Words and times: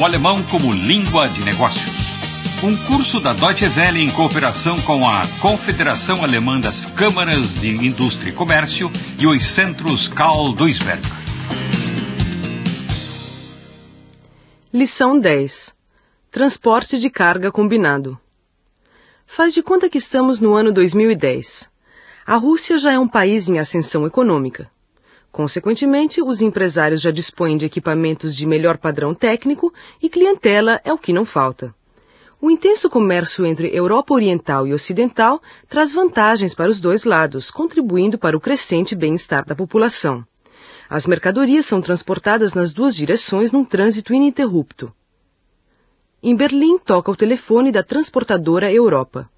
o 0.00 0.04
alemão 0.04 0.42
como 0.44 0.72
língua 0.72 1.28
de 1.28 1.44
negócios. 1.44 1.92
Um 2.64 2.74
curso 2.86 3.20
da 3.20 3.34
Deutsche 3.34 3.66
Welle 3.66 4.00
em 4.00 4.08
cooperação 4.08 4.80
com 4.80 5.06
a 5.06 5.20
Confederação 5.42 6.24
Alemã 6.24 6.58
das 6.58 6.86
Câmaras 6.86 7.60
de 7.60 7.68
Indústria 7.86 8.30
e 8.30 8.32
Comércio 8.32 8.90
e 9.18 9.26
os 9.26 9.44
Centros 9.44 10.08
Karl 10.08 10.52
Duisberg. 10.52 11.02
Lição 14.72 15.18
10 15.18 15.74
Transporte 16.30 16.98
de 16.98 17.10
carga 17.10 17.52
combinado. 17.52 18.18
Faz 19.26 19.52
de 19.52 19.62
conta 19.62 19.90
que 19.90 19.98
estamos 19.98 20.40
no 20.40 20.54
ano 20.54 20.72
2010. 20.72 21.68
A 22.24 22.36
Rússia 22.36 22.78
já 22.78 22.90
é 22.90 22.98
um 22.98 23.08
país 23.08 23.50
em 23.50 23.58
ascensão 23.58 24.06
econômica. 24.06 24.70
Consequentemente, 25.32 26.20
os 26.20 26.40
empresários 26.40 27.00
já 27.00 27.10
dispõem 27.10 27.56
de 27.56 27.64
equipamentos 27.64 28.34
de 28.34 28.46
melhor 28.46 28.76
padrão 28.76 29.14
técnico 29.14 29.72
e 30.02 30.08
clientela 30.08 30.80
é 30.84 30.92
o 30.92 30.98
que 30.98 31.12
não 31.12 31.24
falta. 31.24 31.74
O 32.40 32.50
intenso 32.50 32.88
comércio 32.88 33.44
entre 33.44 33.68
Europa 33.74 34.14
Oriental 34.14 34.66
e 34.66 34.72
Ocidental 34.72 35.42
traz 35.68 35.92
vantagens 35.92 36.54
para 36.54 36.70
os 36.70 36.80
dois 36.80 37.04
lados, 37.04 37.50
contribuindo 37.50 38.18
para 38.18 38.36
o 38.36 38.40
crescente 38.40 38.96
bem-estar 38.96 39.44
da 39.44 39.54
população. 39.54 40.24
As 40.88 41.06
mercadorias 41.06 41.66
são 41.66 41.80
transportadas 41.80 42.54
nas 42.54 42.72
duas 42.72 42.96
direções 42.96 43.52
num 43.52 43.64
trânsito 43.64 44.12
ininterrupto. 44.12 44.92
Em 46.22 46.34
Berlim, 46.34 46.78
toca 46.78 47.10
o 47.10 47.16
telefone 47.16 47.70
da 47.70 47.82
transportadora 47.82 48.72
Europa. 48.72 49.30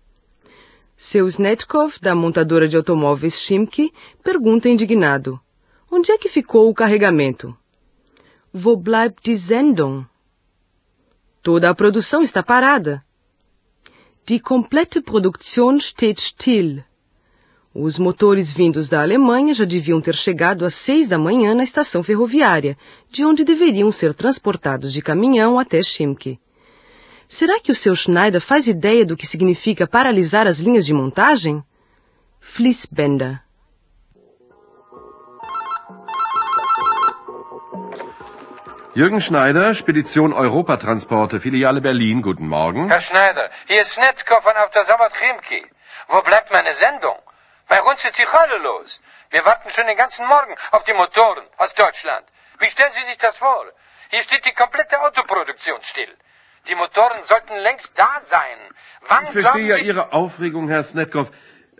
Seu 0.96 1.26
Snetkov, 1.26 1.98
da 2.00 2.14
montadora 2.14 2.68
de 2.68 2.76
automóveis 2.76 3.40
Schimke, 3.40 3.92
pergunta 4.22 4.68
indignado: 4.68 5.40
Onde 5.94 6.10
é 6.10 6.16
que 6.16 6.26
ficou 6.26 6.70
o 6.70 6.74
carregamento? 6.74 7.54
Wo 8.50 8.78
bleibt 8.78 9.22
die 9.22 9.36
Sendung? 9.36 10.06
Toda 11.42 11.68
a 11.68 11.74
produção 11.74 12.22
está 12.22 12.42
parada. 12.42 13.04
Die 14.26 14.40
komplette 14.40 15.02
Produktion 15.02 15.78
steht 15.78 16.18
still. 16.18 16.82
Os 17.74 17.98
motores 17.98 18.50
vindos 18.50 18.88
da 18.88 19.02
Alemanha 19.02 19.52
já 19.52 19.66
deviam 19.66 20.00
ter 20.00 20.14
chegado 20.14 20.64
às 20.64 20.72
seis 20.72 21.08
da 21.08 21.18
manhã 21.18 21.54
na 21.54 21.62
estação 21.62 22.02
ferroviária, 22.02 22.74
de 23.10 23.22
onde 23.26 23.44
deveriam 23.44 23.92
ser 23.92 24.14
transportados 24.14 24.94
de 24.94 25.02
caminhão 25.02 25.58
até 25.58 25.82
Schimke. 25.82 26.40
Será 27.28 27.60
que 27.60 27.70
o 27.70 27.74
seu 27.74 27.94
Schneider 27.94 28.40
faz 28.40 28.66
ideia 28.66 29.04
do 29.04 29.14
que 29.14 29.26
significa 29.26 29.86
paralisar 29.86 30.46
as 30.46 30.58
linhas 30.58 30.86
de 30.86 30.94
montagem? 30.94 31.62
Fließbänder. 32.40 33.42
Jürgen 38.94 39.22
Schneider, 39.22 39.74
Spedition 39.74 40.34
Europatransporte, 40.34 41.40
Filiale 41.40 41.80
Berlin, 41.80 42.20
guten 42.20 42.46
Morgen. 42.46 42.90
Herr 42.90 43.00
Schneider, 43.00 43.48
hier 43.66 43.80
ist 43.80 43.98
Nettkov 43.98 44.42
von 44.42 44.52
Autosawat 44.54 45.14
Chimki. 45.14 45.64
Wo 46.08 46.20
bleibt 46.20 46.52
meine 46.52 46.74
Sendung? 46.74 47.16
Bei 47.68 47.82
uns 47.82 48.04
ist 48.04 48.18
die 48.18 48.26
Hölle 48.26 48.58
los. 48.58 49.00
Wir 49.30 49.46
warten 49.46 49.70
schon 49.70 49.86
den 49.86 49.96
ganzen 49.96 50.26
Morgen 50.26 50.54
auf 50.72 50.84
die 50.84 50.92
Motoren 50.92 51.42
aus 51.56 51.72
Deutschland. 51.72 52.26
Wie 52.58 52.66
stellen 52.66 52.90
Sie 52.90 53.02
sich 53.04 53.16
das 53.16 53.36
vor? 53.36 53.64
Hier 54.10 54.20
steht 54.20 54.44
die 54.44 54.52
komplette 54.52 55.00
Autoproduktion 55.00 55.80
still. 55.82 56.14
Die 56.68 56.74
Motoren 56.74 57.22
sollten 57.22 57.56
längst 57.56 57.98
da 57.98 58.20
sein. 58.20 58.58
Wann 59.08 59.24
ich 59.24 59.30
verstehe 59.30 59.68
ja. 59.68 59.76
Ihre 59.76 60.12
Aufregung, 60.12 60.68
Herr 60.68 60.82
Snetkov. 60.82 61.30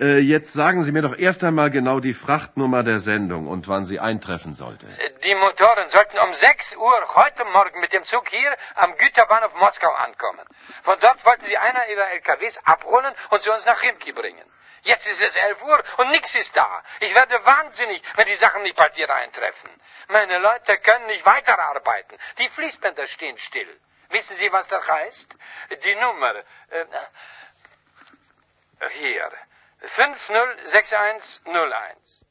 Äh, 0.00 0.18
jetzt 0.18 0.52
sagen 0.54 0.84
Sie 0.84 0.92
mir 0.92 1.02
doch 1.02 1.18
erst 1.18 1.44
einmal 1.44 1.70
genau 1.70 2.00
die 2.00 2.14
Frachtnummer 2.14 2.82
der 2.82 2.98
Sendung 2.98 3.46
und 3.46 3.68
wann 3.68 3.84
sie 3.84 4.00
eintreffen 4.00 4.54
sollte. 4.54 4.86
Die 5.22 5.34
Motoren 5.34 5.88
sollten 5.88 6.18
um 6.18 6.32
6 6.32 6.76
Uhr 6.76 7.14
heute 7.14 7.44
Morgen 7.46 7.78
mit 7.80 7.92
dem 7.92 8.04
Zug 8.04 8.28
hier 8.30 8.56
am 8.74 8.96
Güterbahnhof 8.96 9.54
Moskau 9.54 9.92
ankommen. 9.92 10.46
Von 10.82 10.98
dort 11.00 11.24
wollten 11.26 11.44
sie 11.44 11.58
einer 11.58 11.88
ihrer 11.88 12.10
LKWs 12.10 12.58
abholen 12.64 13.14
und 13.30 13.42
zu 13.42 13.52
uns 13.52 13.66
nach 13.66 13.82
Rimki 13.82 14.12
bringen. 14.12 14.44
Jetzt 14.82 15.06
ist 15.06 15.22
es 15.22 15.36
11 15.36 15.62
Uhr 15.62 15.84
und 15.98 16.10
nichts 16.10 16.34
ist 16.34 16.56
da. 16.56 16.82
Ich 17.00 17.14
werde 17.14 17.34
wahnsinnig, 17.44 18.02
wenn 18.16 18.26
die 18.26 18.34
Sachen 18.34 18.62
nicht 18.62 18.76
bald 18.76 18.94
hier 18.94 19.14
eintreffen. 19.14 19.70
Meine 20.08 20.38
Leute 20.38 20.78
können 20.78 21.06
nicht 21.06 21.24
weiterarbeiten. 21.26 22.16
Die 22.38 22.48
Fließbänder 22.48 23.06
stehen 23.06 23.36
still. 23.38 23.68
Wissen 24.08 24.36
Sie, 24.36 24.50
was 24.52 24.66
das 24.66 24.86
heißt? 24.88 25.36
Die 25.84 25.94
Nummer. 25.96 26.34
Äh, 26.34 26.86
hier. 28.98 29.30
506101. 29.84 32.22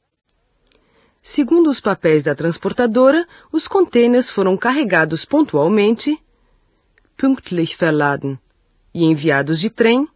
Segundo 1.22 1.70
os 1.70 1.80
papéis 1.80 2.22
da 2.22 2.34
transportadora, 2.34 3.26
os 3.52 3.68
contêineres 3.68 4.30
foram 4.30 4.56
carregados 4.56 5.24
pontualmente, 5.24 6.18
pünktlich 7.16 7.76
verladen, 7.76 8.38
e 8.92 9.04
enviados 9.04 9.60
de 9.60 9.70
trem, 9.70 10.08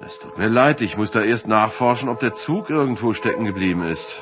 Es 0.00 0.18
tut 0.18 0.38
mir 0.38 0.48
leid, 0.48 0.80
ich 0.80 0.96
muss 0.96 1.10
da 1.10 1.22
erst 1.22 1.48
nachforschen, 1.48 2.08
ob 2.08 2.20
der 2.20 2.32
Zug 2.32 2.70
irgendwo 2.70 3.12
stecken 3.12 3.44
geblieben 3.44 3.82
ist. 3.82 4.16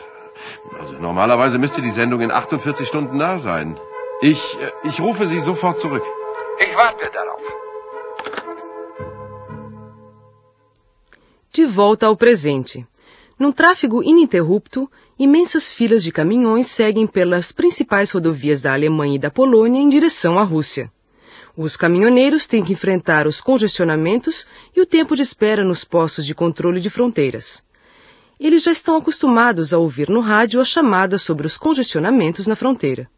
Also 0.81 0.97
normalerweise 0.99 1.59
müsste 1.59 1.83
die 1.83 1.91
Sendung 1.91 2.23
in 2.23 2.33
48 2.33 2.89
Stunden 2.89 3.19
da 3.19 3.39
sein. 3.39 3.79
Ich, 4.23 4.57
äh, 4.59 4.73
ich 4.85 4.99
rufe 4.99 5.27
Sie 5.27 5.41
sofort 5.41 5.79
zurück. 5.79 6.03
Ich 6.59 6.75
warte 6.75 7.11
darauf. 7.13 7.43
De 11.53 11.67
volta 11.67 12.07
ao 12.07 12.17
presente. 12.17 12.87
Num 13.39 13.53
tráfego 13.53 14.03
ininterrupto, 14.03 14.91
imensas 15.19 15.71
filas 15.71 16.03
de 16.03 16.11
caminhões 16.11 16.67
seguem 16.67 17.07
pelas 17.07 17.53
principais 17.53 18.11
rodovias 18.11 18.63
da 18.63 18.73
Alemanha 18.73 19.17
e 19.17 19.19
da 19.19 19.31
Polônia 19.31 19.81
em 19.83 19.89
direção 19.91 20.39
à 20.39 20.43
Rússia. 20.43 20.91
Os 21.55 21.77
caminhoneiros 21.77 22.47
têm 22.47 22.65
que 22.65 22.73
enfrentar 22.73 23.27
os 23.27 23.43
congestionamentos 23.43 24.47
e 24.75 24.81
o 24.81 24.87
tempo 24.87 25.15
de 25.15 25.21
espera 25.21 25.63
nos 25.63 25.85
postos 25.85 26.25
de 26.25 26.35
controle 26.35 26.81
de 26.81 26.89
fronteiras. 26.89 27.63
Eles 28.41 28.63
já 28.63 28.73
estão 28.73 28.97
acostumados 28.97 29.75
a 29.75 29.79
ouvir 29.79 30.09
no 30.09 30.21
rádio 30.21 30.59
as 30.59 30.69
chamadas 30.69 31.21
sobre 31.21 31.47
os 31.47 31.59
congestionamentos 31.59 32.47
na 32.47 32.57
fronteira. 32.57 33.11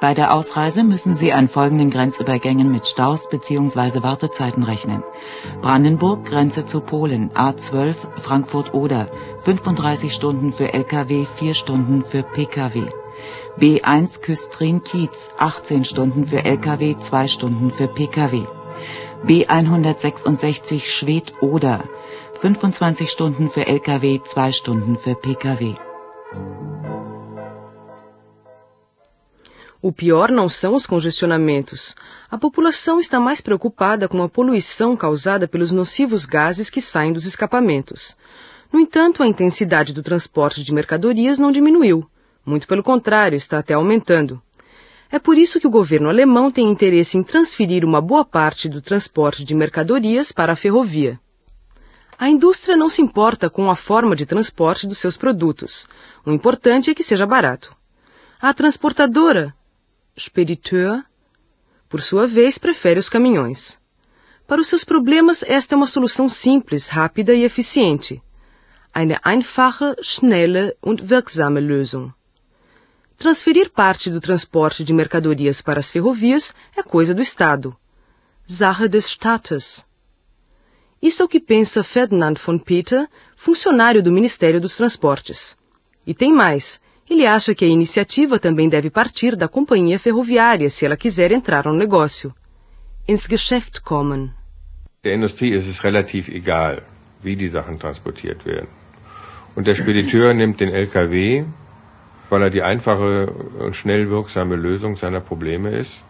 Bei 0.00 0.14
der 0.14 0.32
Ausreise 0.32 0.82
müssen 0.82 1.14
Sie 1.14 1.34
an 1.34 1.46
folgenden 1.46 1.90
Grenzübergängen 1.90 2.70
mit 2.72 2.88
Staus 2.88 3.28
bzw. 3.28 4.02
Wartezeiten 4.02 4.62
rechnen. 4.62 5.02
Brandenburg, 5.60 6.24
Grenze 6.24 6.64
zu 6.64 6.80
Polen, 6.80 7.30
A12, 7.32 7.94
Frankfurt-Oder, 8.16 9.10
35 9.40 10.14
Stunden 10.14 10.52
für 10.52 10.72
Lkw, 10.72 11.26
4 11.26 11.52
Stunden 11.54 12.02
für 12.02 12.22
Pkw. 12.22 12.84
B1 13.58 14.22
Küstrin-Kiez, 14.22 15.32
18 15.36 15.84
Stunden 15.84 16.24
für 16.24 16.46
Lkw, 16.46 16.96
2 16.98 17.28
Stunden 17.28 17.70
für 17.70 17.88
Pkw. 17.88 18.46
B166 19.26 20.84
Schwedt-Oder, 20.84 21.84
25 22.40 23.10
Stunden 23.10 23.50
für 23.50 23.66
Lkw, 23.66 24.22
2 24.22 24.52
Stunden 24.52 24.96
für 24.96 25.14
Pkw. 25.14 25.76
O 29.82 29.90
pior 29.90 30.30
não 30.30 30.46
são 30.46 30.74
os 30.74 30.86
congestionamentos. 30.86 31.94
A 32.30 32.36
população 32.36 33.00
está 33.00 33.18
mais 33.18 33.40
preocupada 33.40 34.06
com 34.08 34.22
a 34.22 34.28
poluição 34.28 34.94
causada 34.94 35.48
pelos 35.48 35.72
nocivos 35.72 36.26
gases 36.26 36.68
que 36.68 36.82
saem 36.82 37.14
dos 37.14 37.24
escapamentos. 37.24 38.14
No 38.70 38.78
entanto, 38.78 39.22
a 39.22 39.26
intensidade 39.26 39.94
do 39.94 40.02
transporte 40.02 40.62
de 40.62 40.74
mercadorias 40.74 41.38
não 41.38 41.50
diminuiu. 41.50 42.06
Muito 42.44 42.68
pelo 42.68 42.82
contrário, 42.82 43.36
está 43.36 43.58
até 43.58 43.72
aumentando. 43.72 44.42
É 45.10 45.18
por 45.18 45.38
isso 45.38 45.58
que 45.58 45.66
o 45.66 45.70
governo 45.70 46.10
alemão 46.10 46.50
tem 46.50 46.68
interesse 46.68 47.16
em 47.16 47.22
transferir 47.22 47.82
uma 47.82 48.02
boa 48.02 48.24
parte 48.24 48.68
do 48.68 48.82
transporte 48.82 49.44
de 49.44 49.54
mercadorias 49.54 50.30
para 50.30 50.52
a 50.52 50.56
ferrovia. 50.56 51.18
A 52.18 52.28
indústria 52.28 52.76
não 52.76 52.90
se 52.90 53.00
importa 53.00 53.48
com 53.48 53.70
a 53.70 53.74
forma 53.74 54.14
de 54.14 54.26
transporte 54.26 54.86
dos 54.86 54.98
seus 54.98 55.16
produtos. 55.16 55.88
O 56.26 56.30
importante 56.30 56.90
é 56.90 56.94
que 56.94 57.02
seja 57.02 57.24
barato. 57.24 57.74
A 58.38 58.52
transportadora, 58.52 59.54
Spediteur, 60.18 61.04
por 61.88 62.02
sua 62.02 62.26
vez, 62.26 62.58
prefere 62.58 63.00
os 63.00 63.08
caminhões. 63.08 63.80
Para 64.46 64.60
os 64.60 64.68
seus 64.68 64.84
problemas, 64.84 65.42
esta 65.42 65.74
é 65.74 65.76
uma 65.76 65.86
solução 65.86 66.28
simples, 66.28 66.88
rápida 66.88 67.34
e 67.34 67.44
eficiente. 67.44 68.22
Eine 68.92 69.18
einfache, 69.24 69.94
schnelle 70.02 70.76
und 70.82 71.02
wirksame 71.02 71.60
Lösung. 71.60 72.12
Transferir 73.16 73.70
parte 73.70 74.10
do 74.10 74.20
transporte 74.20 74.82
de 74.82 74.92
mercadorias 74.92 75.60
para 75.60 75.78
as 75.78 75.90
ferrovias 75.90 76.54
é 76.76 76.82
coisa 76.82 77.14
do 77.14 77.20
Estado. 77.20 77.76
Sache 78.46 78.88
des 78.88 79.06
Staates. 79.06 79.86
Isso 81.02 81.22
é 81.22 81.24
o 81.24 81.28
que 81.28 81.38
pensa 81.38 81.84
Ferdinand 81.84 82.34
von 82.34 82.58
Peter, 82.58 83.08
funcionário 83.36 84.02
do 84.02 84.10
Ministério 84.10 84.60
dos 84.60 84.76
Transportes. 84.76 85.56
E 86.06 86.14
tem 86.14 86.32
mais. 86.32 86.80
Ele 87.10 87.26
acha 87.26 87.56
que 87.56 87.64
a 87.64 87.68
iniciativa 87.68 88.38
também 88.38 88.68
deve 88.68 88.88
partir 88.88 89.34
da 89.34 89.48
companhia 89.48 89.98
ferroviária 89.98 90.70
se 90.70 90.86
ela 90.86 90.96
quiser 90.96 91.32
entrar 91.32 91.66
no 91.66 91.74
negócio. 91.74 92.32
Ins 93.08 93.26
Geschäft 93.26 93.82
kommen. 93.82 94.30
Der 95.02 95.14
Industrie 95.14 95.52
ist 95.52 95.66
es 95.66 95.82
relativ 95.82 96.28
egal, 96.28 96.84
wie 97.20 97.34
die 97.34 97.48
Sachen 97.48 97.80
transportiert 97.80 98.46
werden. 98.46 98.68
Und 99.56 99.66
der 99.66 99.74
Spediteur 99.74 100.32
nimmt 100.40 100.60
den 100.60 100.68
LKW, 100.68 101.42
weil 102.28 102.42
er 102.42 102.50
die 102.50 102.62
einfache 102.62 103.26
und 103.58 103.74
schnell 103.74 104.08
wirksame 104.08 104.54
Lösung 104.54 104.94
seiner 104.94 105.20
Probleme 105.20 105.70
ist. 105.70 106.04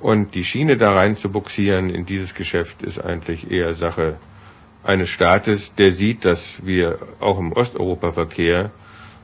Und 0.00 0.34
die 0.34 0.42
Schiene 0.42 0.76
da 0.76 0.90
rein 0.92 1.14
zu 1.14 1.30
buxieren 1.30 1.90
in 1.90 2.06
dieses 2.06 2.34
Geschäft 2.34 2.82
ist 2.82 2.98
eigentlich 2.98 3.52
eher 3.52 3.72
Sache 3.72 4.16
eines 4.82 5.10
Staates, 5.10 5.76
der 5.76 5.92
sieht, 5.92 6.24
dass 6.24 6.66
wir 6.66 6.98
auch 7.20 7.38
im 7.38 7.52
Osteuropa-Verkehr 7.52 8.72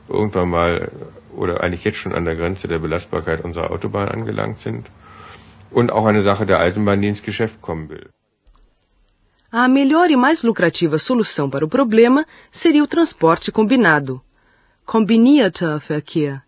irgendwann 0.09 0.49
mal 0.49 0.91
oder 1.35 1.61
eigentlich 1.61 1.83
jetzt 1.83 1.97
schon 1.97 2.13
an 2.13 2.25
der 2.25 2.35
Grenze 2.35 2.67
der 2.67 2.79
Belastbarkeit 2.79 3.43
unserer 3.43 3.71
Autobahn 3.71 4.09
angelangt 4.09 4.59
sind 4.59 4.87
und 5.71 5.91
auch 5.91 6.05
eine 6.05 6.21
Sache 6.21 6.45
der 6.45 6.59
Eisenbahn, 6.59 7.03
ins 7.03 7.23
Geschäft 7.23 7.61
kommen 7.61 7.89
will. 7.89 8.09
A 9.51 9.67
melhor 9.67 10.09
e 10.11 10.15
mais 10.15 10.43
lucrativa 10.43 10.99
solução 10.99 11.49
para 11.49 11.65
o 11.65 11.69
problema 11.69 12.25
seria 12.51 12.83
o 12.83 12.87
transporte 12.87 13.51
combinado, 13.51 14.21
Kombinierter 14.85 15.79
Verkehr, 15.79 16.43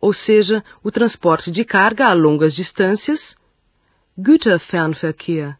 ou 0.00 0.12
seja, 0.12 0.64
o 0.82 0.90
transporte 0.90 1.50
de 1.50 1.64
carga 1.64 2.06
a 2.06 2.12
longas 2.12 2.54
distâncias, 2.54 3.36
Güterfernverkehr, 4.18 5.56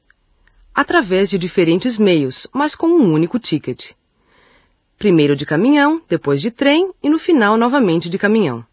através 0.75 1.31
de 1.31 1.39
diferentes 1.39 1.99
meios, 1.99 2.47
mas 2.53 2.75
com 2.75 2.89
um 2.89 3.13
único 3.13 3.39
ticket. 3.39 3.95
Primeiro 4.99 5.37
de 5.37 5.45
caminhão, 5.45 6.01
depois 6.09 6.41
de 6.41 6.51
trem 6.51 6.93
e 7.03 7.11
no 7.11 7.19
final 7.19 7.57
novamente 7.57 8.09
de 8.09 8.17
caminhão. 8.17 8.65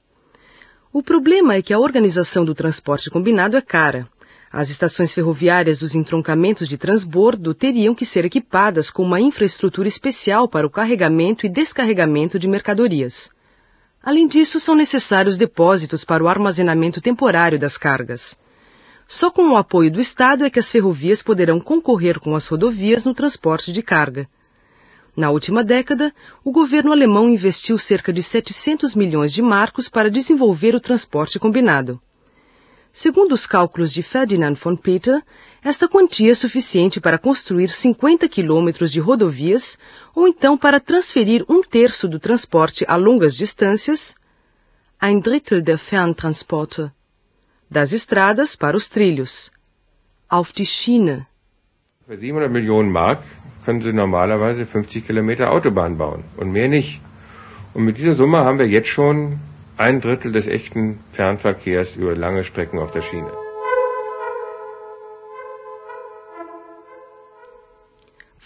O 0.93 1.01
problema 1.01 1.55
é 1.55 1.61
que 1.61 1.73
a 1.73 1.79
organização 1.79 2.45
do 2.45 2.53
transporte 2.53 3.09
combinado 3.09 3.57
é 3.57 3.61
cara. 3.61 4.07
As 4.51 4.69
estações 4.69 5.13
ferroviárias 5.13 5.79
dos 5.79 5.95
entroncamentos 5.95 6.67
de 6.67 6.77
transbordo 6.77 7.53
teriam 7.53 7.95
que 7.95 8.05
ser 8.05 8.25
equipadas 8.25 8.91
com 8.91 9.03
uma 9.03 9.19
infraestrutura 9.19 9.87
especial 9.87 10.47
para 10.47 10.67
o 10.67 10.69
carregamento 10.69 11.45
e 11.45 11.49
descarregamento 11.49 12.37
de 12.37 12.47
mercadorias. 12.47 13.31
Além 14.03 14.27
disso, 14.27 14.59
são 14.59 14.75
necessários 14.75 15.37
depósitos 15.37 16.03
para 16.03 16.23
o 16.23 16.27
armazenamento 16.27 16.99
temporário 16.99 17.57
das 17.57 17.77
cargas. 17.77 18.37
Só 19.07 19.31
com 19.31 19.51
o 19.51 19.57
apoio 19.57 19.91
do 19.91 20.01
Estado 20.01 20.43
é 20.43 20.49
que 20.49 20.59
as 20.59 20.71
ferrovias 20.71 21.21
poderão 21.21 21.59
concorrer 21.59 22.19
com 22.19 22.35
as 22.35 22.47
rodovias 22.47 23.05
no 23.05 23.13
transporte 23.13 23.71
de 23.71 23.81
carga. 23.81 24.27
Na 25.15 25.29
última 25.29 25.63
década, 25.63 26.13
o 26.43 26.51
governo 26.51 26.91
alemão 26.91 27.29
investiu 27.29 27.77
cerca 27.77 28.13
de 28.13 28.23
700 28.23 28.95
milhões 28.95 29.33
de 29.33 29.41
marcos 29.41 29.89
para 29.89 30.09
desenvolver 30.09 30.73
o 30.73 30.79
transporte 30.79 31.37
combinado. 31.37 32.01
Segundo 32.89 33.33
os 33.33 33.47
cálculos 33.47 33.93
de 33.93 34.03
Ferdinand 34.03 34.53
von 34.55 34.75
Peter, 34.75 35.21
esta 35.63 35.87
quantia 35.87 36.31
é 36.31 36.35
suficiente 36.35 36.99
para 36.99 37.17
construir 37.17 37.69
50 37.69 38.27
quilômetros 38.27 38.91
de 38.91 38.99
rodovias 38.99 39.77
ou 40.13 40.27
então 40.27 40.57
para 40.57 40.79
transferir 40.79 41.45
um 41.47 41.61
terço 41.63 42.07
do 42.07 42.19
transporte 42.19 42.85
a 42.87 42.95
longas 42.97 43.35
distâncias, 43.35 44.15
ein 44.99 45.21
Drittel 45.21 45.61
der 45.61 45.77
Ferntransporte, 45.77 46.91
das 47.69 47.93
estradas 47.93 48.55
para 48.55 48.75
os 48.75 48.89
trilhos, 48.89 49.51
auf 50.29 50.53
die 50.53 50.65
Schiene. 50.65 51.25
Für 52.05 52.17
700 52.17 52.51
Millionen 52.51 52.91
Mark 52.91 53.23
können 53.65 53.81
Sie 53.81 53.93
normalerweise 53.93 54.65
50 54.65 55.05
Kilometer 55.05 55.51
Autobahn 55.51 55.97
bauen 55.97 56.23
und 56.37 56.51
mehr 56.51 56.67
nicht. 56.67 56.99
Und 57.73 57.85
mit 57.85 57.97
dieser 57.97 58.15
Summe 58.15 58.39
haben 58.39 58.59
wir 58.59 58.67
jetzt 58.67 58.89
schon 58.89 59.39
ein 59.77 60.01
Drittel 60.01 60.31
des 60.31 60.47
echten 60.47 60.99
Fernverkehrs 61.11 61.95
über 61.95 62.15
lange 62.15 62.43
Strecken 62.43 62.79
auf 62.79 62.91
der 62.91 63.01
Schiene. 63.01 63.31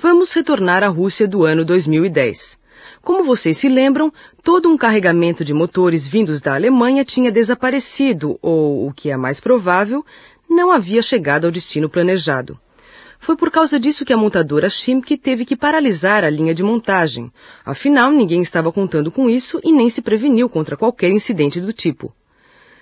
Vamos 0.02 0.36
retornar 0.36 0.84
à 0.84 0.90
Rússia 0.90 1.28
do 1.28 1.46
ano 1.46 1.64
2010. 1.66 2.60
Como 3.02 3.24
vocês 3.24 3.58
se 3.58 3.70
lembram, 3.70 4.12
todo 4.44 4.70
um 4.70 4.78
carregamento 4.78 5.44
de 5.44 5.54
motores 5.54 6.08
vindos 6.08 6.42
da 6.42 6.54
Alemanha 6.54 7.04
tinha 7.04 7.32
desaparecido 7.32 8.38
ou, 8.42 8.88
o 8.88 8.94
que 8.94 9.10
é 9.10 9.18
mais 9.18 9.40
provável, 9.40 10.06
não 10.50 10.70
havia 10.72 11.02
chegado 11.02 11.46
ao 11.46 11.52
destino 11.52 11.90
planejado. 11.90 12.60
Foi 13.20 13.36
por 13.36 13.50
causa 13.50 13.80
disso 13.80 14.06
que 14.06 14.14
a 14.14 14.18
montadora 14.18 14.70
Schimke 14.70 15.18
teve 15.18 15.46
que 15.46 15.56
paralisar 15.56 16.24
a 16.24 16.30
linha 16.30 16.54
de 16.54 16.64
montagem. 16.64 17.32
Afinal, 17.66 18.12
ninguém 18.12 18.42
estava 18.42 18.72
contando 18.72 19.12
com 19.12 19.30
isso 19.30 19.60
e 19.64 19.72
nem 19.72 19.90
se 19.90 20.02
preveniu 20.02 20.50
contra 20.50 20.78
qualquer 20.78 21.10
incidente 21.10 21.60
do 21.60 21.74
tipo. 21.74 22.14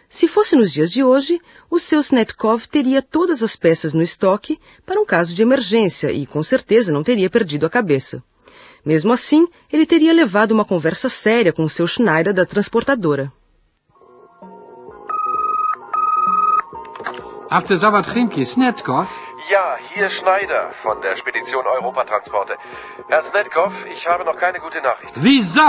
Se 0.09 0.27
fosse 0.27 0.56
nos 0.56 0.71
dias 0.71 0.91
de 0.91 1.03
hoje, 1.03 1.41
o 1.71 1.80
seu 1.80 2.00
Snetkov 2.00 2.68
teria 2.68 3.01
todas 3.01 3.41
as 3.41 3.56
peças 3.56 3.94
no 3.94 4.01
estoque 4.01 4.59
para 4.85 5.00
um 5.00 5.06
caso 5.06 5.33
de 5.33 5.41
emergência 5.41 6.12
e 6.12 6.25
com 6.25 6.44
certeza 6.44 6.91
não 6.91 7.03
teria 7.03 7.29
perdido 7.29 7.65
a 7.65 7.69
cabeça. 7.69 8.24
Mesmo 8.86 9.13
assim, 9.13 9.47
ele 9.71 9.86
teria 9.86 10.13
levado 10.13 10.51
uma 10.51 10.65
conversa 10.65 11.09
séria 11.09 11.53
com 11.53 11.63
o 11.63 11.69
seu 11.69 11.88
Schneider 11.88 12.33
da 12.33 12.45
transportadora. 12.45 13.31
After 17.53 17.77
Sabat 17.77 18.07
Chimki, 18.07 18.45
Snetkov? 18.45 19.07
Ja, 19.51 19.77
hier 19.94 20.09
Schneider 20.09 20.71
von 20.71 21.03
der 21.03 21.15
Spedition 21.15 21.67
Europatransporte. 21.67 22.57
Herr 23.09 23.21
Snetkov, 23.21 23.85
ich 23.91 24.07
habe 24.07 24.25
noch 24.25 24.38
keine 24.38 24.59
gute 24.59 24.81
Nachricht. 24.81 25.13
Wieso? 25.17 25.61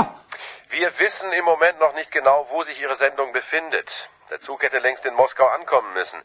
Wir 0.71 0.99
wissen 0.99 1.31
im 1.33 1.45
Moment 1.45 1.79
noch 1.81 1.95
nicht 1.95 2.11
genau, 2.11 2.47
wo 2.53 2.63
sich 2.63 2.81
Ihre 2.81 2.95
Sendung 2.97 3.35
befindet. 3.35 4.09
Der 4.31 4.41
Zug 4.41 4.63
hätte 4.63 4.79
längst 4.79 5.05
in 5.05 5.13
Moskau 5.13 5.47
ankommen 5.47 5.93
müssen. 5.93 6.19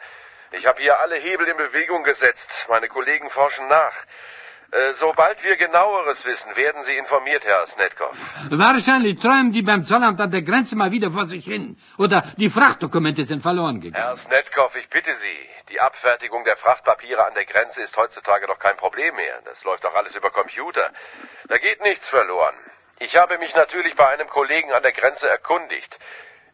Ich 0.51 0.65
habe 0.65 0.81
hier 0.81 1.01
alle 1.01 1.17
Hebel 1.17 1.45
in 1.45 1.57
Bewegung 1.57 2.05
gesetzt. 2.05 2.67
Meine 2.69 2.87
Kollegen 2.87 3.29
forschen 3.29 3.67
nach. 3.67 4.05
Äh, 4.71 4.93
sobald 4.93 5.43
wir 5.43 5.57
genaueres 5.57 6.25
wissen, 6.25 6.55
werden 6.55 6.83
Sie 6.83 6.95
informiert, 6.95 7.43
Herr 7.43 7.65
Snetkov. 7.65 8.15
Wahrscheinlich 8.51 9.19
träumen 9.19 9.51
die 9.51 9.63
beim 9.63 9.83
Zollamt 9.83 10.21
an 10.21 10.29
der 10.29 10.43
Grenze 10.43 10.75
mal 10.75 10.91
wieder 10.91 11.11
vor 11.11 11.25
sich 11.25 11.43
hin. 11.45 11.75
Oder 11.97 12.21
die 12.37 12.51
Frachtdokumente 12.51 13.23
sind 13.23 13.41
verloren 13.41 13.81
gegangen. 13.81 14.03
Herr 14.05 14.15
Snetkov, 14.15 14.75
ich 14.75 14.87
bitte 14.89 15.15
Sie. 15.15 15.49
Die 15.69 15.79
Abfertigung 15.79 16.43
der 16.43 16.55
Frachtpapiere 16.55 17.25
an 17.25 17.33
der 17.33 17.45
Grenze 17.45 17.81
ist 17.81 17.97
heutzutage 17.97 18.45
doch 18.45 18.59
kein 18.59 18.77
Problem 18.77 19.15
mehr. 19.15 19.41
Das 19.45 19.63
läuft 19.63 19.85
doch 19.85 19.95
alles 19.95 20.15
über 20.15 20.29
Computer. 20.29 20.91
Da 21.47 21.57
geht 21.57 21.81
nichts 21.81 22.07
verloren. 22.07 22.55
Ich 22.99 23.17
habe 23.17 23.39
mich 23.39 23.55
natürlich 23.55 23.95
bei 23.95 24.07
einem 24.07 24.27
Kollegen 24.27 24.71
an 24.71 24.83
der 24.83 24.91
Grenze 24.91 25.27
erkundigt. 25.29 25.97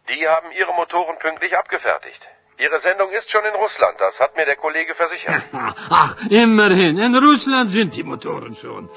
Die 0.07 0.27
haben 0.27 0.51
ihre 0.51 0.73
Motoren 0.73 1.17
pünktlich 1.19 1.57
abgefertigt. 1.57 2.29
Ihre 2.57 2.79
Sendung 2.79 3.11
ist 3.11 3.29
schon 3.29 3.43
in 3.43 3.53
Russland, 3.53 3.99
das 3.99 4.21
hat 4.21 4.37
mir 4.37 4.45
der 4.45 4.55
Kollege 4.55 4.95
versichert. 4.95 5.45
Ach, 5.89 6.15
immerhin. 6.29 6.97
In 6.97 7.13
Russland 7.15 7.69
sind 7.69 7.95
die 7.95 8.03
Motoren 8.03 8.55
schon. 8.55 8.89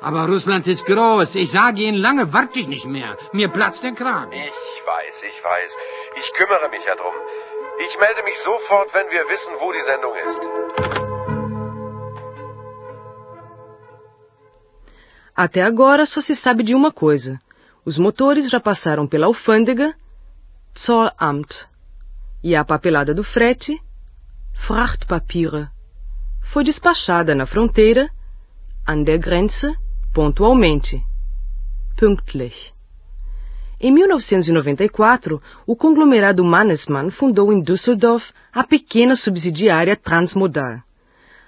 Aber 0.00 0.26
Russland 0.26 0.66
ist 0.68 0.86
groß. 0.86 1.34
Ich 1.34 1.50
sage 1.50 1.82
Ihnen, 1.82 1.98
lange 1.98 2.32
warte 2.32 2.60
ich 2.60 2.68
nicht 2.68 2.86
mehr. 2.86 3.16
Mir 3.32 3.48
platzt 3.48 3.82
der 3.82 3.92
Kragen. 3.92 4.32
Ich 4.32 4.86
weiß, 4.92 5.24
ich 5.24 5.44
weiß. 5.44 5.76
Ich 6.20 6.32
kümmere 6.34 6.68
mich 6.70 6.84
ja 6.84 6.94
drum. 6.94 7.14
Ich 7.86 7.98
melde 7.98 8.22
mich 8.22 8.38
sofort, 8.38 8.94
wenn 8.94 9.10
wir 9.10 9.28
wissen, 9.28 9.52
wo 9.58 9.72
die 9.72 9.82
Sendung 9.82 10.14
ist. 10.28 10.42
Até 15.34 15.62
agora 15.62 16.06
só 16.06 16.20
se 16.20 16.34
sabe 16.34 16.62
de 16.62 16.74
uma 16.74 16.92
coisa. 16.92 17.40
Os 17.84 17.98
motores 17.98 18.48
já 18.48 18.60
passaram 18.60 19.06
pela 19.06 19.26
alfândega, 19.26 19.94
Zollamt, 20.74 21.69
e 22.42 22.56
a 22.56 22.64
papelada 22.64 23.14
do 23.14 23.22
frete, 23.22 23.80
Frachtpapiere, 24.52 25.68
foi 26.40 26.64
despachada 26.64 27.34
na 27.34 27.46
fronteira, 27.46 28.10
an 28.86 29.02
der 29.04 29.18
Grenze, 29.18 29.76
pontualmente, 30.12 31.04
pünktlich. 31.96 32.72
Em 33.80 33.90
1994, 33.92 35.40
o 35.66 35.74
conglomerado 35.74 36.44
Mannesmann 36.44 37.10
fundou 37.10 37.52
em 37.52 37.62
Düsseldorf 37.62 38.32
a 38.52 38.62
pequena 38.62 39.16
subsidiária 39.16 39.96
Transmodal. 39.96 40.82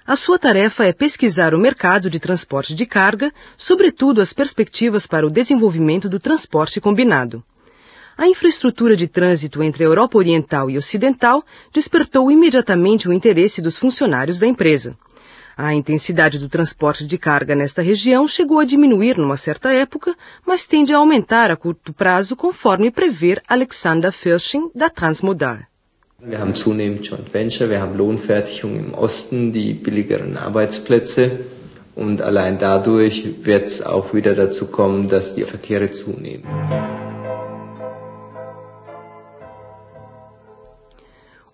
A 0.06 0.16
sua 0.16 0.38
tarefa 0.38 0.84
é 0.84 0.92
pesquisar 0.92 1.54
o 1.54 1.58
mercado 1.58 2.10
de 2.10 2.18
transporte 2.18 2.74
de 2.74 2.86
carga, 2.86 3.32
sobretudo 3.56 4.20
as 4.20 4.32
perspectivas 4.32 5.06
para 5.06 5.26
o 5.26 5.30
desenvolvimento 5.30 6.08
do 6.08 6.18
transporte 6.18 6.80
combinado. 6.80 7.44
A 8.22 8.28
infraestrutura 8.28 8.94
de 8.94 9.08
trânsito 9.08 9.60
entre 9.64 9.82
a 9.82 9.88
Europa 9.88 10.16
Oriental 10.16 10.70
e 10.70 10.78
Ocidental 10.78 11.42
despertou 11.74 12.30
imediatamente 12.30 13.08
o 13.08 13.12
interesse 13.12 13.60
dos 13.60 13.76
funcionários 13.76 14.38
da 14.38 14.46
empresa. 14.46 14.96
A 15.56 15.74
intensidade 15.74 16.38
do 16.38 16.48
transporte 16.48 17.04
de 17.04 17.18
carga 17.18 17.56
nesta 17.56 17.82
região 17.82 18.28
chegou 18.28 18.60
a 18.60 18.64
diminuir 18.64 19.18
numa 19.18 19.36
certa 19.36 19.72
época, 19.72 20.14
mas 20.46 20.68
tende 20.68 20.94
a 20.94 20.98
aumentar 20.98 21.50
a 21.50 21.56
curto 21.56 21.92
prazo, 21.92 22.36
conforme 22.36 22.92
prevê 22.92 23.38
Alexander 23.48 24.12
Firsching, 24.12 24.70
da 24.72 24.88
Transmodal. 24.88 25.58
Wir 26.20 26.38
haben 26.38 26.54
zunehmend 26.54 27.04
Joint 27.04 27.28
Venture, 27.34 27.68
wir 27.68 27.80
haben 27.80 27.96
Lohnfertigung 27.96 28.76
im 28.76 28.94
Osten, 28.94 29.50
die 29.50 29.74
billigeren 29.74 30.36
Arbeitsplätze 30.36 31.40
und 31.96 32.22
allein 32.22 32.56
dadurch 32.56 33.44
wird 33.44 33.66
es 33.66 33.82
auch 33.82 34.14
wieder 34.14 34.36
dazu 34.36 34.66
kommen, 34.66 35.08
dass 35.08 35.34
die 35.34 35.42
Verkehre 35.42 35.90
zunehmen. 35.90 36.46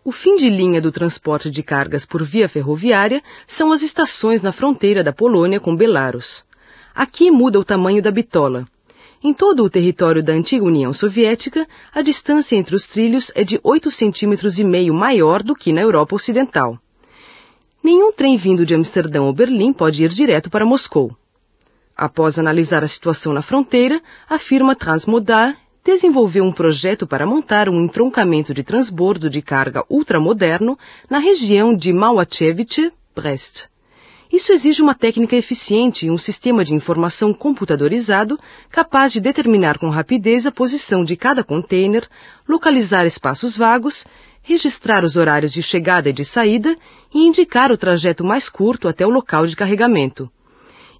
O 0.08 0.10
fim 0.10 0.36
de 0.36 0.48
linha 0.48 0.80
do 0.80 0.90
transporte 0.90 1.50
de 1.50 1.62
cargas 1.62 2.06
por 2.06 2.22
via 2.22 2.48
ferroviária 2.48 3.22
são 3.46 3.70
as 3.70 3.82
estações 3.82 4.40
na 4.40 4.52
fronteira 4.52 5.04
da 5.04 5.12
Polônia 5.12 5.60
com 5.60 5.76
Belarus. 5.76 6.46
Aqui 6.94 7.30
muda 7.30 7.60
o 7.60 7.64
tamanho 7.64 8.02
da 8.02 8.10
bitola. 8.10 8.66
Em 9.22 9.34
todo 9.34 9.62
o 9.62 9.68
território 9.68 10.22
da 10.22 10.32
antiga 10.32 10.64
União 10.64 10.94
Soviética, 10.94 11.68
a 11.94 12.00
distância 12.00 12.56
entre 12.56 12.74
os 12.74 12.86
trilhos 12.86 13.30
é 13.34 13.44
de 13.44 13.60
8 13.62 13.90
centímetros 13.90 14.58
e 14.58 14.64
meio 14.64 14.94
maior 14.94 15.42
do 15.42 15.54
que 15.54 15.74
na 15.74 15.82
Europa 15.82 16.16
Ocidental. 16.16 16.78
Nenhum 17.84 18.10
trem 18.10 18.34
vindo 18.34 18.64
de 18.64 18.74
Amsterdão 18.74 19.26
ou 19.26 19.32
Berlim 19.34 19.74
pode 19.74 20.02
ir 20.02 20.08
direto 20.08 20.48
para 20.48 20.64
Moscou. 20.64 21.14
Após 21.94 22.38
analisar 22.38 22.82
a 22.82 22.88
situação 22.88 23.34
na 23.34 23.42
fronteira, 23.42 24.00
a 24.26 24.38
firma 24.38 24.74
Transmodal 24.74 25.52
desenvolveu 25.84 26.44
um 26.44 26.52
projeto 26.52 27.06
para 27.06 27.26
montar 27.26 27.68
um 27.68 27.82
entroncamento 27.82 28.52
de 28.52 28.62
transbordo 28.62 29.30
de 29.30 29.40
carga 29.40 29.84
ultramoderno 29.88 30.78
na 31.08 31.18
região 31.18 31.74
de 31.74 31.92
Małachewicz, 31.92 32.90
Brest. 33.14 33.68
Isso 34.30 34.52
exige 34.52 34.82
uma 34.82 34.94
técnica 34.94 35.34
eficiente 35.36 36.06
e 36.06 36.10
um 36.10 36.18
sistema 36.18 36.62
de 36.62 36.74
informação 36.74 37.32
computadorizado 37.32 38.38
capaz 38.70 39.12
de 39.12 39.20
determinar 39.20 39.78
com 39.78 39.88
rapidez 39.88 40.46
a 40.46 40.52
posição 40.52 41.02
de 41.02 41.16
cada 41.16 41.42
container, 41.42 42.06
localizar 42.46 43.06
espaços 43.06 43.56
vagos, 43.56 44.04
registrar 44.42 45.02
os 45.02 45.16
horários 45.16 45.52
de 45.52 45.62
chegada 45.62 46.10
e 46.10 46.12
de 46.12 46.24
saída 46.24 46.76
e 47.12 47.26
indicar 47.26 47.72
o 47.72 47.76
trajeto 47.76 48.22
mais 48.22 48.50
curto 48.50 48.86
até 48.86 49.06
o 49.06 49.10
local 49.10 49.46
de 49.46 49.56
carregamento. 49.56 50.30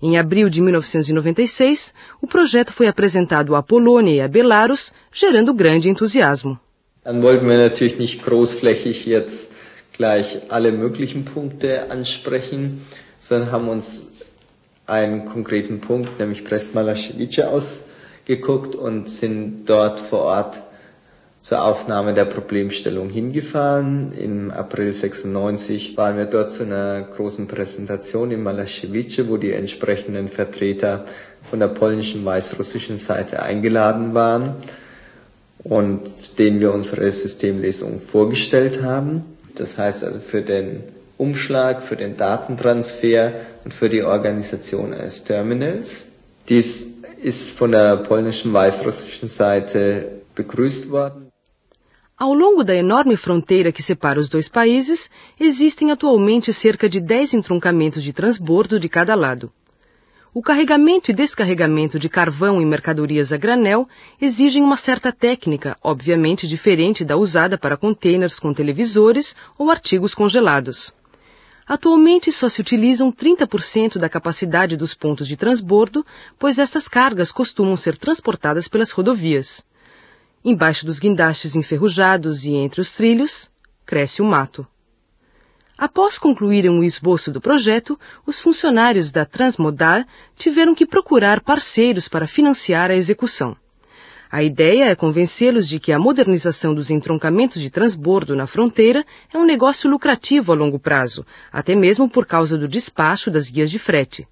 Em 0.01 0.17
abril 0.17 0.49
de 0.49 0.61
1996, 0.61 1.93
o 2.23 2.27
projeto 2.27 2.73
foi 2.73 2.87
apresentado 2.87 3.57
à 3.57 3.63
Polônia 3.63 4.15
e 4.15 4.21
a 4.21 4.29
Belarus, 4.29 4.93
gerando 5.13 5.53
grande 5.53 5.89
entusiasmo. 5.89 6.59
Dann 7.03 7.23
wollten 7.23 7.49
wir 7.49 7.57
natürlich 7.57 7.99
nicht 7.99 8.23
großflächig 8.23 9.07
jetzt 9.07 9.51
gleich 9.93 10.39
alle 10.51 10.71
möglichen 10.71 11.25
Punkte 11.25 11.91
ansprechen, 11.91 12.87
sondern 13.19 13.51
haben 13.51 13.69
uns 13.69 14.07
einen 14.87 15.25
konkreten 15.25 15.81
Punkt, 15.81 16.19
nämlich 16.19 16.45
Brest-Malaschewice 16.45 17.41
ausgeguckt 17.41 18.77
und 18.77 19.09
sind 19.09 19.65
dort 19.67 19.99
vor 20.01 20.21
Ort 20.21 20.63
zur 21.41 21.63
Aufnahme 21.63 22.15
der 22.15 22.25
Problemstellung 22.25 23.11
hingefahren. 23.11 24.13
Im 24.13 24.51
April 24.51 24.93
96 24.93 25.97
waren 25.97 26.17
wir 26.17 26.27
dort 26.27 26.53
zu 26.53 26.65
einer 26.65 27.03
großen 27.03 27.47
Präsentation 27.47 28.31
in 28.31 28.43
Malaschewice, 28.43 29.29
wo 29.29 29.37
die 29.37 29.53
entsprechenden 29.53 30.29
Vertreter 30.29 31.05
von 31.49 31.61
der 31.61 31.69
polnischen 31.69 32.25
weißrussischen 32.25 32.99
Seite 32.99 33.43
eingeladen 33.43 34.15
waren 34.15 34.57
und 35.65 36.39
denen 36.39 36.61
wir 36.61 36.73
unsere 36.73 37.11
Systemlesung 37.11 37.99
vorgestellt 38.01 38.83
haben. 38.83 39.25
Das 39.55 39.79
heißt 39.79 40.05
also 40.05 40.21
für 40.21 40.43
den 40.43 40.83
Umschlag, 41.17 41.83
für 41.83 41.97
den 41.97 42.17
Datentransfer 42.17 43.33
und 43.65 43.75
für 43.75 43.89
die 43.89 44.03
Organisation 44.03 44.93
eines 44.93 45.25
Terminals. 45.25 46.05
Dies 46.49 46.87
ist 47.21 47.51
von 47.51 47.73
der 47.73 47.97
polnischen 47.97 48.53
weißrussischen 48.53 49.29
Seite 49.29 50.07
begrüßt 50.35 50.91
worden. 50.91 51.28
Ao 52.19 52.35
longo 52.35 52.65
da 52.65 52.75
enorme 52.75 53.17
fronteira 53.17 53.71
que 53.71 53.81
separa 53.81 54.19
os 54.19 54.29
dois 54.29 54.49
países, 54.49 55.09
existem 55.39 55.93
atualmente 55.93 56.53
cerca 56.53 56.89
de 56.89 56.99
10 56.99 57.35
entroncamentos 57.35 58.03
de 58.03 58.13
transbordo 58.13 58.81
de 58.81 58.89
cada 58.89 59.15
lado. 59.15 59.53
O 60.35 60.43
carregamento 60.43 61.13
e 61.13 61.15
descarregamento 61.15 61.97
de 61.97 62.09
carvão 62.09 62.61
e 62.61 62.67
mercadorias 62.67 63.33
a 63.33 63.37
granel 63.37 63.87
exigem 64.21 64.65
uma 64.65 64.77
certa 64.77 65.13
técnica, 65.13 65.79
obviamente 65.81 66.45
diferente 66.49 67.05
da 67.05 67.17
usada 67.17 67.57
para 67.57 67.77
containers 67.77 68.41
com 68.41 68.53
televisores 68.53 69.37
ou 69.57 69.71
artigos 69.71 70.13
congelados. 70.13 70.93
Atualmente 71.65 72.33
só 72.33 72.49
se 72.49 72.61
utilizam 72.61 73.13
30% 73.13 73.97
da 73.97 74.09
capacidade 74.09 74.77
dos 74.77 74.93
pontos 74.93 75.29
de 75.29 75.37
transbordo, 75.37 76.05
pois 76.37 76.59
estas 76.59 76.89
cargas 76.89 77.31
costumam 77.31 77.77
ser 77.77 77.97
transportadas 77.97 78.67
pelas 78.67 78.91
rodovias. 78.91 79.65
Embaixo 80.45 80.87
dos 80.87 81.01
guindastes 81.01 81.57
enferrujados 81.57 82.45
e 82.45 82.55
entre 82.55 82.81
os 82.81 82.93
trilhos, 82.93 83.51
cresce 83.85 84.23
o 84.23 84.25
mato. 84.25 84.67
Após 85.77 86.19
concluírem 86.19 86.71
o 86.71 86.85
esboço 86.85 87.31
do 87.31 87.41
projeto, 87.41 87.99
os 88.27 88.41
funcionários 88.41 89.11
da 89.11 89.25
Transmodal 89.25 90.05
tiveram 90.37 90.75
que 90.75 90.87
procurar 90.87 91.41
parceiros 91.41 92.09
para 92.09 92.27
financiar 92.27 92.91
a 92.91 92.97
execução. 92.97 93.57
A 94.31 94.43
ideia 94.43 94.91
é 94.91 94.95
convencê-los 94.95 95.69
de 95.69 95.81
que 95.81 95.91
a 95.91 95.99
modernização 95.99 96.75
dos 96.75 96.91
entroncamentos 96.91 97.63
de 97.63 97.71
transbordo 97.71 98.37
na 98.37 98.47
fronteira 98.47 99.05
é 99.33 99.39
um 99.39 99.45
negócio 99.45 99.89
lucrativo 99.89 100.53
a 100.53 100.55
longo 100.55 100.79
prazo, 100.79 101.25
até 101.51 101.75
mesmo 101.75 102.09
por 102.09 102.27
causa 102.27 102.59
do 102.59 102.69
despacho 102.69 103.31
das 103.31 103.49
guias 103.49 103.71
de 103.71 103.79
frete. 103.79 104.29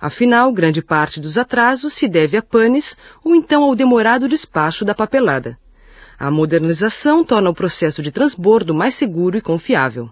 Afinal, 0.00 0.50
grande 0.52 0.80
parte 0.80 1.20
dos 1.20 1.36
atrasos 1.36 1.92
se 1.92 2.08
deve 2.08 2.36
a 2.36 2.42
panes 2.42 2.96
ou 3.22 3.34
então 3.34 3.64
ao 3.64 3.74
demorado 3.74 4.28
despacho 4.28 4.84
da 4.84 4.94
papelada. 4.94 5.58
A 6.18 6.30
modernização 6.30 7.24
torna 7.24 7.50
o 7.50 7.54
processo 7.54 8.02
de 8.02 8.10
transbordo 8.10 8.74
mais 8.74 8.94
seguro 8.94 9.36
e 9.36 9.40
confiável. 9.40 10.10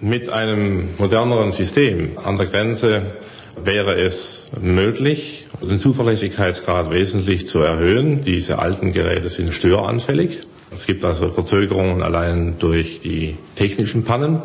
Mit 0.00 0.28
einem 0.28 0.88
moderneren 0.98 1.52
System 1.52 2.16
an 2.24 2.36
der 2.36 2.46
Grenze 2.46 3.16
wäre 3.56 4.00
es 4.00 4.46
möglich, 4.60 5.46
den 5.62 5.78
Zuverlässigkeitsgrad 5.78 6.90
wesentlich 6.90 7.48
zu 7.48 7.60
erhöhen. 7.60 8.22
Diese 8.24 8.58
alten 8.58 8.92
Geräte 8.92 9.28
sind 9.28 9.54
störanfällig. 9.54 10.40
Es 10.74 10.86
gibt 10.86 11.04
also 11.04 11.30
Verzögerungen 11.30 12.02
allein 12.02 12.56
durch 12.58 13.00
die 13.00 13.36
technischen 13.54 14.02
Pannen. 14.02 14.42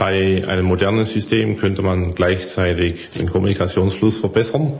Bei 0.00 0.42
einem 0.48 0.64
modernen 0.64 1.04
System 1.04 1.58
könnte 1.58 1.82
man 1.82 2.14
gleichzeitig 2.14 3.10
den 3.10 3.28
Kommunikationsfluss 3.28 4.16
verbessern. 4.16 4.72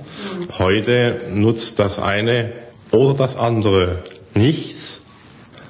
Heute 0.58 1.20
nutzt 1.30 1.78
das 1.78 1.98
eine 1.98 2.52
oder 2.90 3.12
das 3.12 3.36
andere 3.36 3.98
nichts, 4.34 5.02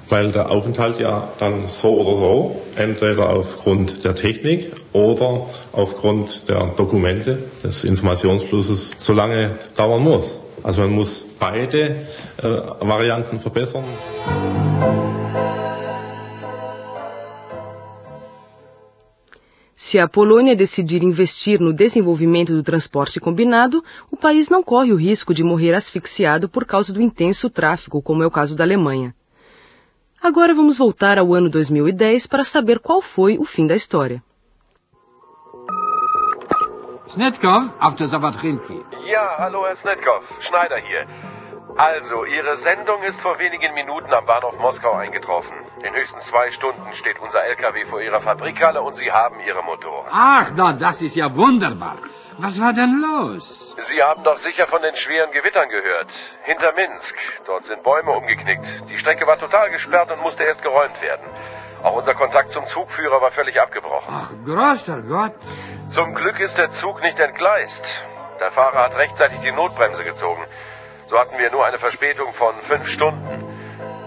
weil 0.07 0.31
der 0.31 0.51
Aufenthalt 0.51 1.01
ja 1.01 1.33
dann 1.39 1.65
so 1.67 1.99
oder 1.99 2.15
so, 2.15 2.61
entweder 2.77 3.31
aufgrund 3.31 4.05
der 4.05 4.15
Technik 4.15 4.71
oder 4.93 5.47
aufgrund 5.73 6.47
der 6.47 6.67
Dokumente 6.77 7.39
des 7.61 7.83
Informationsflusses, 7.83 8.91
so 8.99 9.11
lange 9.11 9.57
dauern 9.75 10.01
muss. 10.01 10.39
Also 10.63 10.79
man 10.83 10.91
muss 10.91 11.25
beide 11.39 11.97
äh, 12.41 12.43
Varianten 12.79 13.41
verbessern. 13.41 13.83
Se 19.83 19.97
a 19.97 20.07
Polônia 20.07 20.55
decidir 20.55 21.01
investir 21.01 21.59
no 21.59 21.73
desenvolvimento 21.73 22.53
do 22.53 22.61
transporte 22.61 23.19
combinado, 23.19 23.83
o 24.11 24.15
país 24.15 24.47
não 24.47 24.61
corre 24.61 24.93
o 24.93 24.95
risco 24.95 25.33
de 25.33 25.43
morrer 25.43 25.73
asfixiado 25.73 26.47
por 26.47 26.65
causa 26.65 26.93
do 26.93 27.01
intenso 27.01 27.49
tráfego, 27.49 27.99
como 27.99 28.21
é 28.21 28.27
o 28.27 28.29
caso 28.29 28.55
da 28.55 28.63
Alemanha. 28.63 29.15
Agora 30.21 30.53
vamos 30.53 30.77
voltar 30.77 31.17
ao 31.17 31.33
ano 31.33 31.49
2010 31.49 32.27
para 32.27 32.43
saber 32.43 32.77
qual 32.77 33.01
foi 33.01 33.39
o 33.39 33.43
fim 33.43 33.65
da 33.65 33.75
história. 33.75 34.23
Snetkov, 37.07 37.73
auf 37.79 37.95
der 37.95 38.07
Sabatrinki. 38.07 38.85
Ja, 39.07 39.35
hallo 39.39 39.65
Herr 39.65 39.73
Snetkov, 39.75 40.23
Schneider 40.41 40.77
hier. 40.77 41.07
Also, 41.77 42.25
Ihre 42.25 42.57
Sendung 42.57 43.01
ist 43.03 43.19
vor 43.21 43.39
wenigen 43.39 43.73
Minuten 43.73 44.13
am 44.13 44.25
Bahnhof 44.25 44.57
Moskau 44.59 44.93
eingetroffen. 44.93 45.55
In 45.83 45.93
höchstens 45.93 46.27
zwei 46.27 46.51
Stunden 46.51 46.93
steht 46.93 47.19
unser 47.19 47.43
LKW 47.43 47.85
vor 47.85 48.01
Ihrer 48.01 48.21
Fabrikhalle 48.21 48.81
und 48.81 48.95
Sie 48.95 49.11
haben 49.11 49.39
Ihre 49.39 49.63
Motoren. 49.63 50.09
Ach, 50.11 50.51
na, 50.55 50.73
das 50.73 51.01
ist 51.01 51.15
ja 51.15 51.35
wunderbar. 51.35 51.97
Was 52.37 52.59
war 52.59 52.73
denn 52.73 53.01
los? 53.01 53.75
Sie 53.77 54.01
haben 54.01 54.23
doch 54.23 54.37
sicher 54.37 54.65
von 54.65 54.81
den 54.81 54.95
schweren 54.95 55.31
Gewittern 55.31 55.69
gehört. 55.69 56.07
Hinter 56.43 56.73
Minsk. 56.73 57.15
Dort 57.45 57.65
sind 57.65 57.83
Bäume 57.83 58.11
umgeknickt. 58.11 58.89
Die 58.89 58.97
Strecke 58.97 59.27
war 59.27 59.37
total 59.37 59.69
gesperrt 59.69 60.11
und 60.11 60.21
musste 60.21 60.43
erst 60.43 60.63
geräumt 60.63 61.01
werden. 61.01 61.25
Auch 61.83 61.93
unser 61.93 62.13
Kontakt 62.13 62.51
zum 62.51 62.67
Zugführer 62.67 63.21
war 63.21 63.31
völlig 63.31 63.59
abgebrochen. 63.59 64.13
Ach, 64.15 64.31
großer 64.45 65.01
Gott. 65.01 65.35
Zum 65.89 66.15
Glück 66.15 66.39
ist 66.39 66.57
der 66.57 66.69
Zug 66.69 67.01
nicht 67.01 67.19
entgleist. 67.19 67.83
Der 68.39 68.51
Fahrer 68.51 68.79
hat 68.85 68.97
rechtzeitig 68.97 69.39
die 69.41 69.51
Notbremse 69.51 70.03
gezogen. 70.03 70.43
So 71.11 71.19
hatten 71.19 71.37
wir 71.37 71.51
nur 71.51 71.65
eine 71.65 71.77
Verspätung 71.77 72.31
von 72.31 72.53
fünf 72.61 72.87
Stunden. 72.87 73.43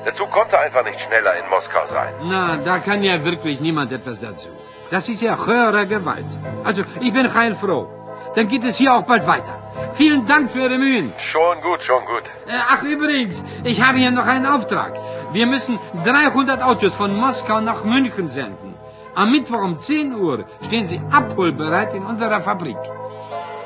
Der 0.07 0.15
Zug 0.15 0.31
konnte 0.31 0.59
einfach 0.59 0.83
nicht 0.85 0.99
schneller 1.03 1.37
in 1.37 1.51
Moskau 1.51 1.87
sein. 1.87 2.15
Na, 2.23 2.57
da 2.65 2.79
kann 2.79 3.03
ja 3.03 3.23
wirklich 3.27 3.61
niemand 3.61 3.93
etwas 3.93 4.21
dazu. 4.21 4.49
Das 4.91 5.11
ist 5.11 5.21
ja 5.21 5.37
höhere 5.37 5.87
Gewalt. 5.87 6.31
Also, 6.65 6.83
ich 7.03 7.13
bin 7.13 7.35
heilfroh. 7.35 7.91
Dann 8.35 8.49
geht 8.49 8.65
es 8.65 8.77
hier 8.77 8.95
auch 8.95 9.03
bald 9.03 9.27
weiter. 9.27 9.53
Vielen 9.93 10.27
Dank 10.27 10.51
für 10.51 10.61
Ihre 10.61 10.79
Mühen. 10.79 11.13
Schon 11.19 11.61
gut, 11.61 11.83
schon 11.83 12.07
gut. 12.07 12.23
Äh, 12.47 12.53
ach, 12.71 12.83
übrigens, 12.83 13.45
ich 13.65 13.83
habe 13.83 13.99
hier 13.99 14.11
noch 14.11 14.27
einen 14.27 14.47
Auftrag. 14.47 14.95
Wir 15.33 15.47
müssen 15.47 15.79
300 16.07 16.63
Autos 16.63 16.95
von 16.95 17.15
Moskau 17.15 17.61
nach 17.61 17.85
München 17.85 18.31
senden. 18.31 18.75
Am 19.15 19.31
Mittwoch 19.31 19.63
um 19.63 19.77
10 19.77 20.15
Uhr 20.15 20.47
stehen 20.65 20.87
sie 20.87 21.03
abholbereit 21.11 21.93
in 21.93 22.07
unserer 22.07 22.41
Fabrik. 22.41 22.79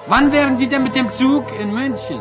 Wann 0.09 0.33
wären 0.33 0.59
Sie 0.59 0.69
denn 0.69 0.83
mit 0.83 0.97
dem 0.97 1.13
Zug 1.13 1.45
in 1.61 1.73
München? 1.73 2.21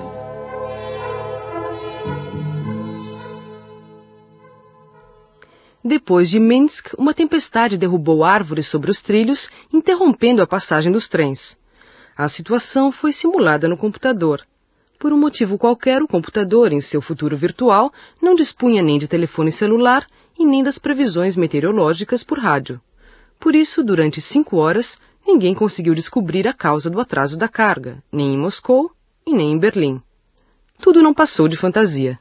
Depois 5.87 6.29
de 6.29 6.37
Minsk, 6.37 6.93
uma 6.97 7.13
tempestade 7.13 7.77
derrubou 7.77 8.21
árvores 8.21 8.67
sobre 8.67 8.91
os 8.91 8.99
trilhos, 8.99 9.49
interrompendo 9.71 10.41
a 10.41 10.45
passagem 10.45 10.91
dos 10.91 11.07
trens. 11.07 11.57
A 12.17 12.27
situação 12.27 12.91
foi 12.91 13.13
simulada 13.13 13.69
no 13.69 13.77
computador. 13.77 14.45
Por 14.99 15.13
um 15.13 15.17
motivo 15.17 15.57
qualquer, 15.57 16.01
o 16.01 16.07
computador, 16.07 16.73
em 16.73 16.81
seu 16.81 17.01
futuro 17.01 17.37
virtual, 17.37 17.93
não 18.21 18.35
dispunha 18.35 18.83
nem 18.83 18.99
de 18.99 19.07
telefone 19.07 19.49
celular 19.49 20.05
e 20.37 20.45
nem 20.45 20.61
das 20.61 20.77
previsões 20.77 21.37
meteorológicas 21.37 22.21
por 22.21 22.37
rádio. 22.37 22.81
Por 23.39 23.55
isso, 23.55 23.81
durante 23.81 24.19
cinco 24.19 24.57
horas, 24.57 24.99
ninguém 25.25 25.55
conseguiu 25.55 25.95
descobrir 25.95 26.49
a 26.49 26.53
causa 26.53 26.89
do 26.89 26.99
atraso 26.99 27.37
da 27.37 27.47
carga, 27.47 28.03
nem 28.11 28.33
em 28.33 28.37
Moscou 28.37 28.91
e 29.25 29.31
nem 29.31 29.53
em 29.53 29.57
Berlim. 29.57 30.01
Tudo 30.81 31.01
não 31.01 31.13
passou 31.13 31.47
de 31.47 31.55
fantasia. 31.55 32.15